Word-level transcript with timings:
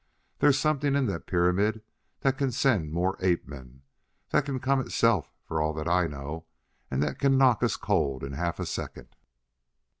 There's 0.39 0.57
something 0.57 0.95
in 0.95 1.05
that 1.05 1.27
pyramid 1.27 1.83
that 2.21 2.35
can 2.35 2.51
send 2.51 2.91
more 2.91 3.17
ape 3.19 3.47
men, 3.47 3.83
that 4.31 4.45
can 4.45 4.59
come 4.59 4.79
itself, 4.81 5.31
for 5.47 5.61
all 5.61 5.73
that 5.73 5.87
I 5.87 6.07
know, 6.07 6.47
and 6.89 7.03
that 7.03 7.19
can 7.19 7.37
knock 7.37 7.61
us 7.61 7.75
cold 7.77 8.23
in 8.23 8.33
half 8.33 8.59
a 8.59 8.65
second. 8.65 9.09